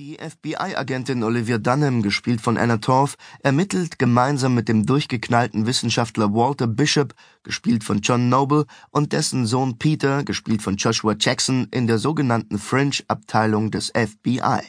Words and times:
Die 0.00 0.16
FBI-Agentin 0.16 1.22
Olivia 1.22 1.58
Dunham, 1.58 2.00
gespielt 2.00 2.40
von 2.40 2.56
Anna 2.56 2.78
Torf, 2.78 3.16
ermittelt 3.42 3.98
gemeinsam 3.98 4.54
mit 4.54 4.66
dem 4.66 4.86
durchgeknallten 4.86 5.66
Wissenschaftler 5.66 6.32
Walter 6.32 6.66
Bishop, 6.66 7.12
gespielt 7.42 7.84
von 7.84 8.00
John 8.00 8.30
Noble, 8.30 8.64
und 8.92 9.12
dessen 9.12 9.44
Sohn 9.44 9.76
Peter, 9.76 10.24
gespielt 10.24 10.62
von 10.62 10.76
Joshua 10.76 11.16
Jackson, 11.20 11.68
in 11.70 11.86
der 11.86 11.98
sogenannten 11.98 12.58
Fringe-Abteilung 12.58 13.70
des 13.70 13.92
FBI. 13.94 14.60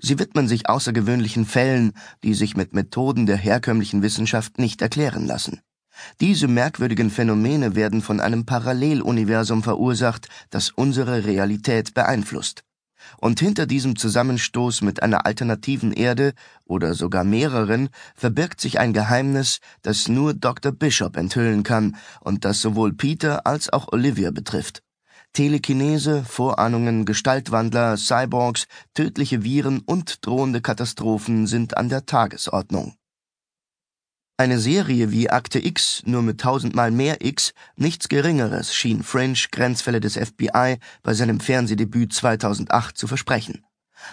Sie 0.00 0.18
widmen 0.18 0.48
sich 0.48 0.68
außergewöhnlichen 0.68 1.46
Fällen, 1.46 1.94
die 2.22 2.34
sich 2.34 2.54
mit 2.54 2.74
Methoden 2.74 3.24
der 3.24 3.38
herkömmlichen 3.38 4.02
Wissenschaft 4.02 4.58
nicht 4.58 4.82
erklären 4.82 5.26
lassen. 5.26 5.62
Diese 6.20 6.46
merkwürdigen 6.46 7.08
Phänomene 7.08 7.74
werden 7.74 8.02
von 8.02 8.20
einem 8.20 8.44
Paralleluniversum 8.44 9.62
verursacht, 9.62 10.28
das 10.50 10.68
unsere 10.68 11.24
Realität 11.24 11.94
beeinflusst. 11.94 12.67
Und 13.16 13.40
hinter 13.40 13.66
diesem 13.66 13.96
Zusammenstoß 13.96 14.82
mit 14.82 15.02
einer 15.02 15.26
alternativen 15.26 15.92
Erde 15.92 16.34
oder 16.64 16.94
sogar 16.94 17.24
mehreren 17.24 17.88
verbirgt 18.14 18.60
sich 18.60 18.78
ein 18.78 18.92
Geheimnis, 18.92 19.60
das 19.82 20.08
nur 20.08 20.34
Dr. 20.34 20.72
Bishop 20.72 21.16
enthüllen 21.16 21.62
kann 21.62 21.96
und 22.20 22.44
das 22.44 22.60
sowohl 22.60 22.92
Peter 22.92 23.46
als 23.46 23.72
auch 23.72 23.92
Olivia 23.92 24.30
betrifft. 24.30 24.82
Telekinese, 25.32 26.24
Vorahnungen, 26.24 27.04
Gestaltwandler, 27.04 27.96
Cyborgs, 27.96 28.66
tödliche 28.94 29.44
Viren 29.44 29.80
und 29.80 30.26
drohende 30.26 30.60
Katastrophen 30.60 31.46
sind 31.46 31.76
an 31.76 31.88
der 31.88 32.06
Tagesordnung. 32.06 32.94
Eine 34.40 34.60
Serie 34.60 35.10
wie 35.10 35.30
Akte 35.30 35.58
X, 35.58 36.04
nur 36.06 36.22
mit 36.22 36.40
tausendmal 36.40 36.92
mehr 36.92 37.26
X, 37.26 37.54
nichts 37.74 38.08
Geringeres 38.08 38.72
schien 38.72 39.02
Fringe 39.02 39.36
Grenzfälle 39.50 39.98
des 39.98 40.16
FBI 40.16 40.76
bei 41.02 41.12
seinem 41.12 41.40
Fernsehdebüt 41.40 42.12
2008 42.12 42.96
zu 42.96 43.08
versprechen. 43.08 43.64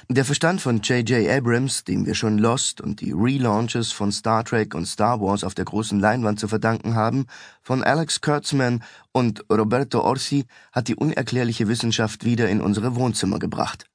Der 0.10 0.26
Verstand 0.26 0.62
von 0.62 0.82
J.J. 0.82 1.30
Abrams, 1.30 1.84
dem 1.84 2.08
wir 2.08 2.16
schon 2.16 2.40
Lost 2.40 2.82
und 2.82 3.02
die 3.02 3.12
Relaunches 3.12 3.92
von 3.92 4.12
Star 4.12 4.44
Trek 4.44 4.74
und 4.74 4.88
Star 4.88 5.22
Wars 5.22 5.44
auf 5.44 5.54
der 5.54 5.66
großen 5.66 6.00
Leinwand 6.00 6.40
zu 6.40 6.48
verdanken 6.48 6.96
haben, 6.96 7.28
von 7.62 7.84
Alex 7.84 8.20
Kurtzman 8.20 8.84
und 9.12 9.46
Roberto 9.52 10.00
Orsi, 10.02 10.46
hat 10.72 10.88
die 10.88 10.96
unerklärliche 10.96 11.68
Wissenschaft 11.68 12.26
wieder 12.26 12.50
in 12.50 12.62
unsere 12.62 12.96
Wohnzimmer 12.96 13.38
gebracht. 13.38 13.86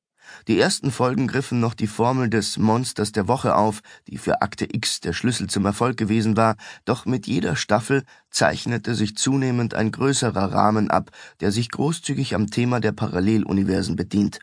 Die 0.49 0.59
ersten 0.59 0.91
Folgen 0.91 1.27
griffen 1.27 1.61
noch 1.61 1.75
die 1.75 1.87
Formel 1.87 2.29
des 2.29 2.59
Monsters 2.59 3.13
der 3.13 3.29
Woche 3.29 3.55
auf, 3.57 3.81
die 4.09 4.19
für 4.19 4.43
Akte 4.43 4.67
X 4.73 5.01
der 5.01 5.13
Schlüssel 5.13 5.49
zum 5.49 5.65
Erfolg 5.67 5.97
gewesen 5.97 6.37
war, 6.37 6.57
doch 6.85 7.07
mit 7.07 7.27
jeder 7.27 7.57
Staffel 7.57 8.05
zeichnete 8.31 8.95
sich 8.95 9.17
zunehmend 9.17 9.75
ein 9.75 9.93
größerer 9.93 10.53
Rahmen 10.53 10.91
ab, 10.91 11.11
der 11.41 11.53
sich 11.53 11.71
großzügig 11.71 12.35
am 12.35 12.51
Thema 12.51 12.81
der 12.81 12.93
Paralleluniversen 12.93 13.97
bedient. 13.97 14.41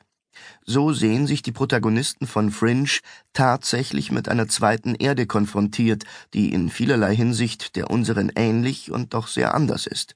So 0.65 0.93
sehen 0.93 1.25
sich 1.25 1.41
die 1.41 1.51
Protagonisten 1.51 2.27
von 2.27 2.51
Fringe 2.51 2.99
tatsächlich 3.33 4.11
mit 4.11 4.29
einer 4.29 4.47
zweiten 4.47 4.93
Erde 4.93 5.25
konfrontiert, 5.25 6.03
die 6.33 6.53
in 6.53 6.69
vielerlei 6.69 7.15
Hinsicht 7.15 7.75
der 7.75 7.89
unseren 7.89 8.31
ähnlich 8.35 8.91
und 8.91 9.13
doch 9.13 9.27
sehr 9.27 9.55
anders 9.55 9.87
ist 9.87 10.15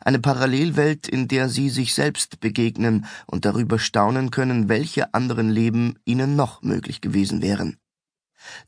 eine 0.00 0.18
Parallelwelt, 0.18 1.08
in 1.08 1.28
der 1.28 1.48
sie 1.48 1.70
sich 1.70 1.94
selbst 1.94 2.40
begegnen 2.40 3.06
und 3.26 3.44
darüber 3.44 3.78
staunen 3.78 4.30
können, 4.30 4.68
welche 4.68 5.14
anderen 5.14 5.50
Leben 5.50 5.98
ihnen 6.04 6.36
noch 6.36 6.62
möglich 6.62 7.00
gewesen 7.00 7.42
wären. 7.42 7.78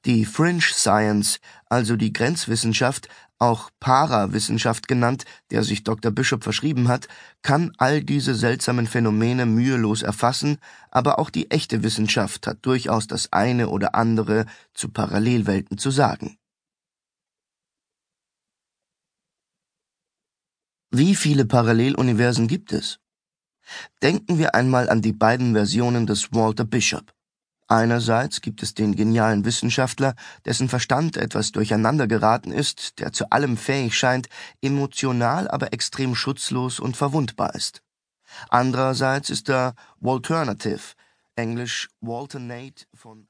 Die 0.05 0.25
Fringe 0.25 0.61
Science, 0.61 1.41
also 1.69 1.97
die 1.97 2.13
Grenzwissenschaft, 2.13 3.09
auch 3.39 3.71
Parawissenschaft 3.81 4.87
genannt, 4.87 5.25
der 5.51 5.65
sich 5.65 5.83
Dr. 5.83 6.13
Bishop 6.13 6.45
verschrieben 6.45 6.89
hat, 6.89 7.09
kann 7.43 7.73
all 7.79 8.03
diese 8.03 8.35
seltsamen 8.35 8.87
Phänomene 8.87 9.47
mühelos 9.47 10.03
erfassen, 10.03 10.59
aber 10.91 11.19
auch 11.19 11.31
die 11.31 11.51
echte 11.51 11.83
Wissenschaft 11.83 12.47
hat 12.47 12.59
durchaus 12.63 13.07
das 13.07 13.33
eine 13.33 13.69
oder 13.69 13.95
andere 13.95 14.45
zu 14.75 14.91
Parallelwelten 14.91 15.79
zu 15.79 15.91
sagen. 15.91 16.37
Wie 20.93 21.15
viele 21.15 21.45
Paralleluniversen 21.45 22.49
gibt 22.49 22.73
es? 22.73 22.99
Denken 24.03 24.39
wir 24.39 24.57
einmal 24.57 24.91
an 24.91 25.03
die 25.03 25.13
beiden 25.13 25.55
Versionen 25.55 26.05
des 26.05 26.33
Walter 26.33 26.65
Bishop. 26.65 27.15
Einerseits 27.69 28.41
gibt 28.41 28.61
es 28.65 28.75
den 28.75 28.97
genialen 28.97 29.45
Wissenschaftler, 29.45 30.17
dessen 30.47 30.69
Verstand 30.69 31.17
etwas 31.17 31.53
durcheinander 31.53 32.09
geraten 32.09 32.51
ist, 32.51 32.99
der 32.99 33.13
zu 33.13 33.31
allem 33.31 33.57
fähig 33.57 33.97
scheint, 33.97 34.29
emotional 34.63 35.47
aber 35.49 35.73
extrem 35.73 36.17
schutzlos 36.17 36.81
und 36.81 36.97
verwundbar 36.97 37.55
ist. 37.55 37.83
Andererseits 38.49 39.31
ist 39.31 39.49
da 39.49 39.75
Walternative, 40.01 40.95
englisch 41.37 41.89
Walter 42.01 42.41
Nate 42.41 42.87
von 42.95 43.29